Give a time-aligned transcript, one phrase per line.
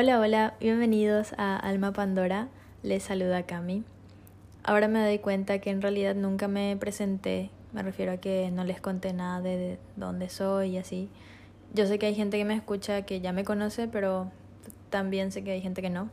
[0.00, 2.46] Hola, hola, bienvenidos a Alma Pandora.
[2.84, 3.82] Les saluda Cami.
[4.62, 7.50] Ahora me doy cuenta que en realidad nunca me presenté.
[7.72, 11.10] Me refiero a que no les conté nada de dónde soy y así.
[11.74, 14.30] Yo sé que hay gente que me escucha que ya me conoce, pero
[14.88, 16.10] también sé que hay gente que no.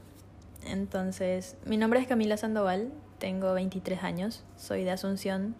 [0.65, 5.53] Entonces, mi nombre es Camila Sandoval, tengo 23 años, soy de Asunción.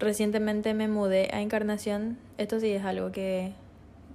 [0.00, 2.18] Recientemente me mudé a Encarnación.
[2.36, 3.52] Esto sí es algo que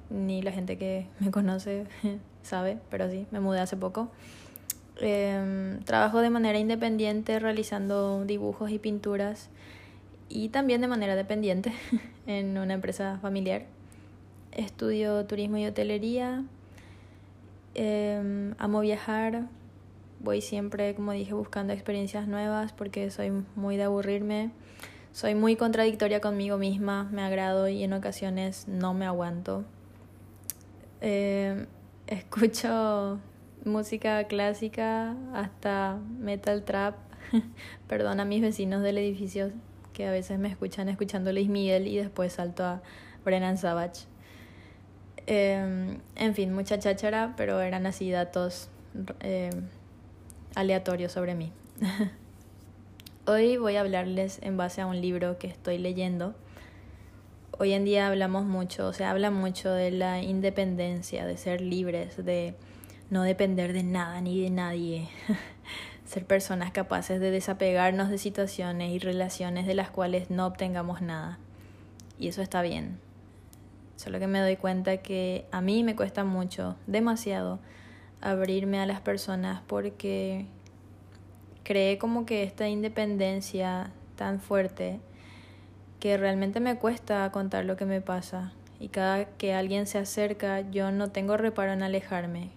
[0.10, 1.86] ni la gente que me conoce
[2.44, 4.10] sabe, pero sí, me mudé hace poco.
[5.00, 9.50] Em, trabajo de manera independiente realizando dibujos y pinturas
[10.28, 11.72] y también de manera dependiente
[12.28, 13.66] en una empresa familiar.
[14.52, 16.44] Estudio turismo y hotelería.
[17.76, 19.46] Em, amo viajar.
[20.20, 24.50] Voy siempre, como dije, buscando experiencias nuevas porque soy muy de aburrirme.
[25.12, 29.64] Soy muy contradictoria conmigo misma, me agrado y en ocasiones no me aguanto.
[31.02, 31.66] Eh,
[32.08, 33.20] escucho
[33.66, 36.96] música clásica hasta metal trap.
[37.88, 39.52] Perdón a mis vecinos del edificio
[39.94, 42.82] que a veces me escuchan escuchando Luis Miguel y después salto a
[43.26, 44.06] Brennan Savage.
[45.26, 48.70] Eh, en fin, mucha cháchara, pero eran así datos
[49.20, 49.50] eh,
[50.56, 51.52] aleatorios sobre mí.
[53.26, 56.34] Hoy voy a hablarles en base a un libro que estoy leyendo
[57.60, 62.56] hoy en día hablamos mucho, se habla mucho de la independencia, de ser libres, de
[63.10, 65.10] no depender de nada ni de nadie,
[66.06, 71.40] ser personas capaces de desapegarnos de situaciones y relaciones de las cuales no obtengamos nada.
[72.20, 73.00] Y eso está bien.
[73.96, 77.60] Solo que me doy cuenta que a mí me cuesta mucho, demasiado,
[78.22, 80.46] abrirme a las personas porque
[81.64, 85.00] cree como que esta independencia tan fuerte
[86.00, 90.62] que realmente me cuesta contar lo que me pasa y cada que alguien se acerca
[90.62, 92.52] yo no tengo reparo en alejarme.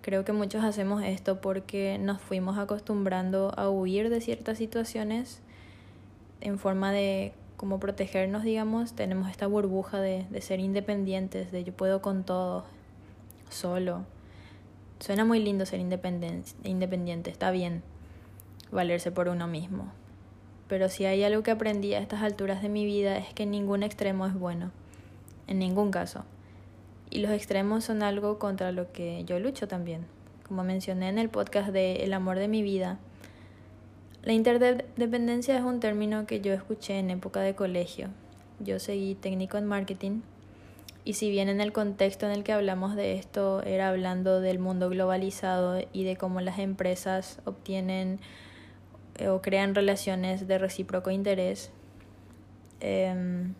[0.00, 5.40] Creo que muchos hacemos esto porque nos fuimos acostumbrando a huir de ciertas situaciones
[6.40, 11.72] en forma de como protegernos, digamos, tenemos esta burbuja de, de ser independientes, de yo
[11.72, 12.64] puedo con todo,
[13.50, 14.04] solo.
[14.98, 17.84] Suena muy lindo ser independiente, está bien
[18.72, 19.92] valerse por uno mismo
[20.72, 23.82] pero si hay algo que aprendí a estas alturas de mi vida es que ningún
[23.82, 24.70] extremo es bueno,
[25.46, 26.24] en ningún caso.
[27.10, 30.06] Y los extremos son algo contra lo que yo lucho también.
[30.48, 32.98] Como mencioné en el podcast de El amor de mi vida,
[34.22, 38.08] la interdependencia es un término que yo escuché en época de colegio.
[38.58, 40.22] Yo seguí técnico en marketing
[41.04, 44.58] y si bien en el contexto en el que hablamos de esto era hablando del
[44.58, 48.20] mundo globalizado y de cómo las empresas obtienen
[49.18, 51.70] eh, o crean relaciones de recíproco interés.
[52.80, 53.54] Em,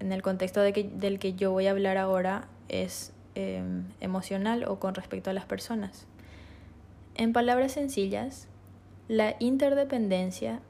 [0.00, 4.64] en el contexto de que, del que yo voy a hablar ahora es em, emocional
[4.64, 6.06] o con respecto a las personas.
[7.14, 8.48] En palabras sencillas,
[9.08, 10.60] la interdependencia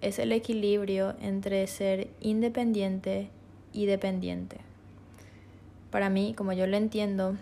[0.00, 3.30] es el equilibrio entre ser independiente
[3.72, 4.58] y dependiente.
[5.90, 7.36] Para mí, como yo lo entiendo,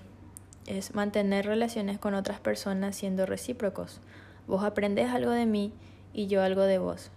[0.66, 4.00] es mantener relaciones con otras personas siendo recíprocos.
[4.46, 5.72] Vos aprendes algo de mí
[6.12, 7.10] y yo algo de vos.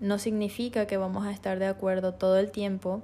[0.00, 3.02] No significa que vamos a estar de acuerdo todo el tiempo,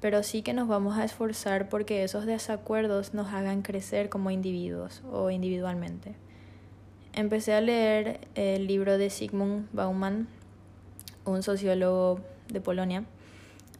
[0.00, 5.02] pero sí que nos vamos a esforzar porque esos desacuerdos nos hagan crecer como individuos
[5.10, 6.14] o individualmente.
[7.12, 10.28] Empecé a leer el libro de Sigmund Bauman,
[11.24, 13.04] un sociólogo de Polonia,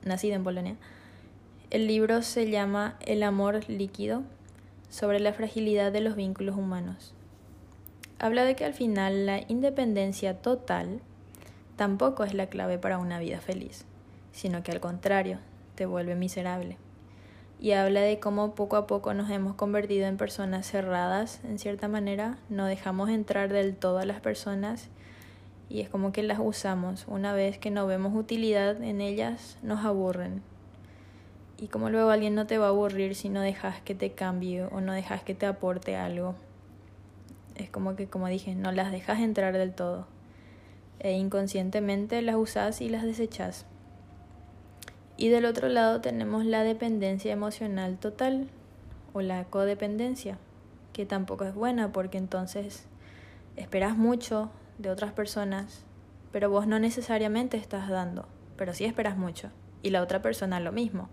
[0.05, 0.77] nacido en Polonia.
[1.71, 4.25] El libro se llama El amor líquido,
[4.91, 7.15] sobre la fragilidad de los vínculos humanos
[8.19, 11.01] habla de que al final la independencia total
[11.77, 13.85] tampoco es la clave para una vida feliz,
[14.33, 15.39] sino que al contrario,
[15.75, 16.77] te vuelve miserable.
[17.61, 21.89] Y habla de cómo poco a poco nos hemos convertido en personas cerradas, en cierta
[21.89, 24.89] manera, no dejamos entrar del todo a las personas
[25.69, 27.05] y es como que las usamos.
[27.09, 30.43] Una vez que no vemos utilidad en ellas, nos aburren.
[31.61, 34.65] Y como luego alguien no te va a aburrir si no dejas que te cambie
[34.65, 36.35] o no dejas que te aporte algo.
[37.59, 40.07] Es como que, como dije, no las dejas entrar del todo.
[41.01, 43.67] E inconscientemente las usas y las desechas.
[45.17, 48.49] Y del otro lado tenemos la dependencia emocional total
[49.13, 50.39] o la codependencia,
[50.93, 52.87] que tampoco es buena porque entonces
[53.57, 55.83] esperas mucho de otras personas,
[56.31, 59.51] pero vos no necesariamente estás dando, pero sí esperas mucho.
[59.83, 61.09] Y la otra persona lo mismo.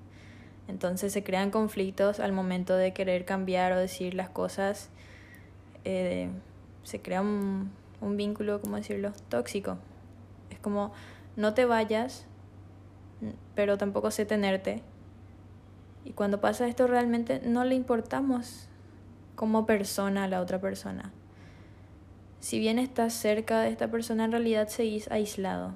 [0.67, 4.89] Entonces se crean conflictos al momento de querer cambiar o decir las cosas
[5.85, 6.29] eh,
[6.83, 7.71] se crea un,
[8.01, 9.77] un vínculo, ¿cómo decirlo?, tóxico.
[10.49, 10.91] Es como,
[11.35, 12.25] no te vayas,
[13.55, 14.81] pero tampoco sé tenerte.
[16.03, 18.67] Y cuando pasa esto realmente no le importamos
[19.35, 21.11] como persona a la otra persona.
[22.39, 25.73] Si bien estás cerca de esta persona, en realidad seguís aislado.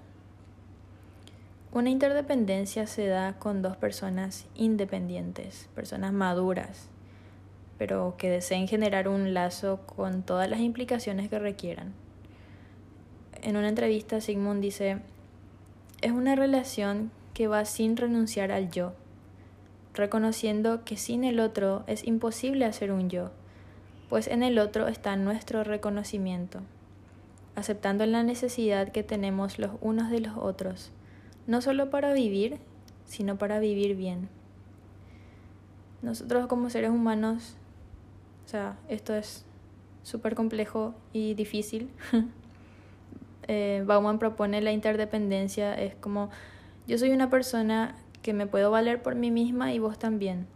[1.71, 6.89] Una interdependencia se da con dos personas independientes, personas maduras,
[7.79, 11.93] pero que deseen generar un lazo con todas las implicaciones que requieran.
[13.41, 14.99] En una entrevista, Sigmund dice,
[16.01, 18.91] es una relación que va sin renunciar al yo,
[19.93, 23.31] reconociendo que sin el otro es imposible hacer un yo,
[24.09, 26.59] pues en el otro está nuestro reconocimiento,
[27.55, 30.91] aceptando la necesidad que tenemos los unos de los otros,
[31.47, 32.57] no solo para vivir,
[33.05, 34.27] sino para vivir bien.
[36.01, 37.55] Nosotros como seres humanos
[38.49, 39.45] o sea, esto es
[40.01, 41.91] súper complejo y difícil.
[43.47, 46.31] eh, Bauman propone la interdependencia, es como
[46.87, 47.93] yo soy una persona
[48.23, 50.47] que me puedo valer por mí misma y vos también.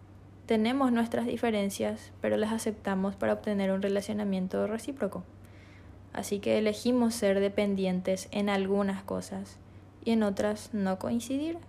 [0.48, 5.24] Tenemos nuestras diferencias, pero las aceptamos para obtener un relacionamiento recíproco.
[6.13, 9.60] Así que elegimos ser dependientes en algunas cosas
[10.04, 11.60] y en otras no coincidir,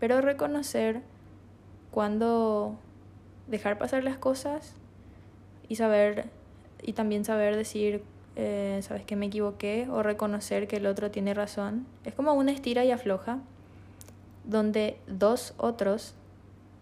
[0.00, 1.02] pero reconocer
[1.92, 2.80] cuando
[3.46, 4.81] dejar pasar las cosas
[5.72, 6.26] y saber
[6.82, 8.02] y también saber decir
[8.36, 11.86] eh, sabes que me equivoqué o reconocer que el otro tiene razón.
[12.04, 13.38] Es como una estira y afloja
[14.44, 16.14] donde dos otros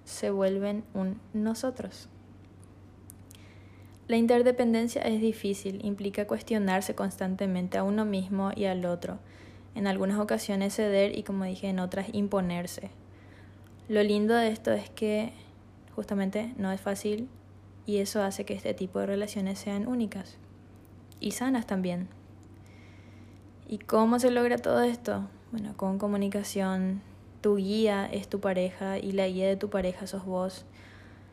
[0.05, 2.09] se vuelven un nosotros.
[4.09, 9.21] La interdependencia es difícil implica cuestionarse constantemente a uno mismo y al otro
[9.77, 12.91] en algunas ocasiones ceder y como dije en otras imponerse.
[13.87, 15.33] Lo lindo de esto es que
[15.95, 17.29] justamente no es fácil
[17.91, 20.37] y eso hace que este tipo de relaciones sean únicas
[21.19, 22.07] y sanas también.
[23.67, 25.29] ¿Y cómo se logra todo esto?
[25.51, 27.03] Bueno, con comunicación.
[27.41, 30.67] Tu guía es tu pareja y la guía de tu pareja sos vos.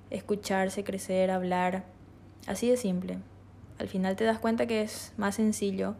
[0.09, 1.85] Escucharse, crecer, hablar.
[2.47, 3.19] Así de simple.
[3.77, 5.93] Al final te das cuenta que es más sencillo.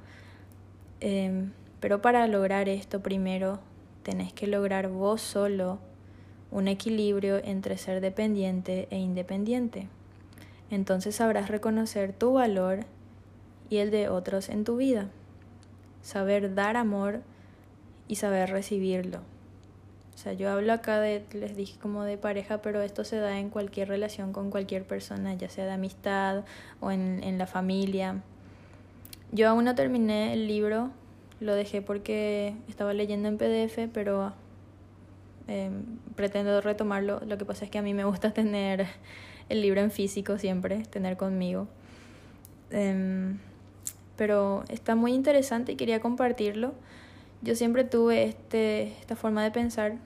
[1.02, 3.60] Em, pero para lograr esto primero
[4.02, 5.78] tenés que lograr vos solo
[6.50, 9.88] un equilibrio entre ser dependiente e independiente
[10.70, 12.80] entonces sabrás reconocer tu valor
[13.70, 15.10] y el de otros en tu vida.
[16.02, 17.22] Saber dar amor
[18.08, 19.20] y saber recibirlo.
[20.16, 23.40] O sea, yo hablo acá de, les dije como de pareja, pero esto se da
[23.40, 26.44] en cualquier relación con cualquier persona, ya sea de amistad
[26.80, 28.24] o en, en la familia.
[29.32, 30.90] Yo aún no terminé el libro,
[31.40, 34.34] lo dejé porque estaba leyendo en PDF, pero
[35.48, 35.70] eh,
[36.16, 37.22] pretendo retomarlo.
[37.26, 38.88] Lo que pasa es que a mí me gusta tener
[39.50, 41.68] el libro en físico siempre, tener conmigo.
[42.72, 43.40] Em,
[44.16, 46.74] pero está muy interesante y quería compartirlo.
[47.42, 49.98] Yo siempre tuve este, esta forma de pensar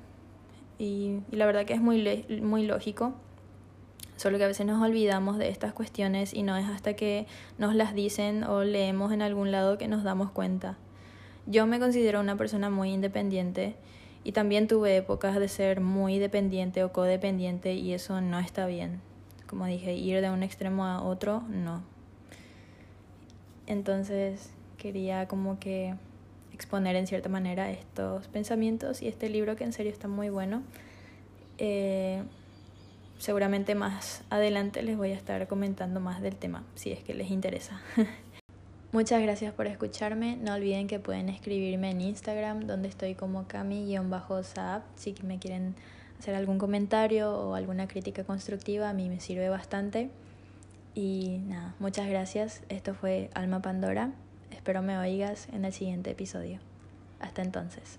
[0.77, 3.13] y, y la verdad que es muy, muy lógico.
[4.17, 7.25] Solo que a veces nos olvidamos de estas cuestiones y no es hasta que
[7.57, 10.77] nos las dicen o leemos en algún lado que nos damos cuenta.
[11.47, 13.75] Yo me considero una persona muy independiente
[14.23, 19.01] y también tuve épocas de ser muy dependiente o codependiente y eso no está bien
[19.51, 21.83] como dije, ir de un extremo a otro, no.
[23.67, 25.93] Entonces quería como que
[26.53, 30.63] exponer en cierta manera estos pensamientos y este libro que en serio está muy bueno.
[31.57, 32.23] Eh,
[33.19, 37.29] seguramente más adelante les voy a estar comentando más del tema, si es que les
[37.29, 37.81] interesa.
[38.93, 40.37] Muchas gracias por escucharme.
[40.37, 45.75] No olviden que pueden escribirme en Instagram, donde estoy como cami-saab, si me quieren
[46.21, 50.11] hacer algún comentario o alguna crítica constructiva, a mí me sirve bastante.
[50.93, 52.61] Y nada, muchas gracias.
[52.69, 54.11] Esto fue Alma Pandora.
[54.51, 56.59] Espero me oigas en el siguiente episodio.
[57.19, 57.97] Hasta entonces.